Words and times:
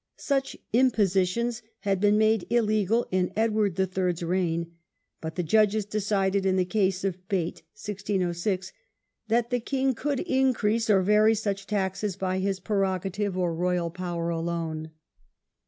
Such" 0.17 0.57
impositions" 0.83 1.61
had 1.81 1.99
been 1.99 2.17
made 2.17 2.47
illegal 2.49 3.05
in 3.11 3.31
Edward 3.35 3.79
III.'s 3.79 4.23
reign, 4.23 4.71
but 5.21 5.35
the 5.35 5.43
judges 5.43 5.85
decided 5.85 6.43
in 6.43 6.55
the 6.55 6.65
case 6.65 7.03
of 7.03 7.27
Bate 7.27 7.61
(1606) 7.75 8.73
that 9.27 9.51
the 9.51 9.59
king 9.59 9.93
could 9.93 10.21
increase 10.21 10.89
or 10.89 11.03
vary 11.03 11.35
such 11.35 11.67
taxes 11.67 12.15
by 12.15 12.39
his 12.39 12.59
prerogative 12.59 13.37
or 13.37 13.53
royal 13.53 13.91
power 13.91 14.29
alone. 14.29 14.89